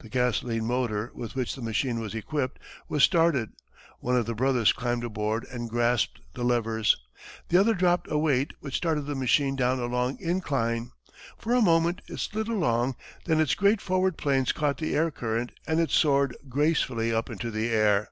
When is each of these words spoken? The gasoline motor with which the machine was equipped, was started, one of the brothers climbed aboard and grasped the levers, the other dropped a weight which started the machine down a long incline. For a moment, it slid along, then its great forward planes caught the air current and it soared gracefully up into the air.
The 0.00 0.08
gasoline 0.08 0.64
motor 0.64 1.12
with 1.14 1.36
which 1.36 1.54
the 1.54 1.62
machine 1.62 2.00
was 2.00 2.16
equipped, 2.16 2.58
was 2.88 3.04
started, 3.04 3.52
one 4.00 4.16
of 4.16 4.26
the 4.26 4.34
brothers 4.34 4.72
climbed 4.72 5.04
aboard 5.04 5.44
and 5.44 5.70
grasped 5.70 6.20
the 6.34 6.42
levers, 6.42 6.96
the 7.48 7.58
other 7.58 7.72
dropped 7.72 8.10
a 8.10 8.18
weight 8.18 8.54
which 8.58 8.74
started 8.74 9.02
the 9.02 9.14
machine 9.14 9.54
down 9.54 9.78
a 9.78 9.86
long 9.86 10.18
incline. 10.20 10.90
For 11.38 11.54
a 11.54 11.62
moment, 11.62 12.02
it 12.08 12.18
slid 12.18 12.48
along, 12.48 12.96
then 13.26 13.38
its 13.38 13.54
great 13.54 13.80
forward 13.80 14.18
planes 14.18 14.50
caught 14.50 14.78
the 14.78 14.96
air 14.96 15.12
current 15.12 15.52
and 15.64 15.78
it 15.78 15.92
soared 15.92 16.36
gracefully 16.48 17.14
up 17.14 17.30
into 17.30 17.52
the 17.52 17.68
air. 17.68 18.10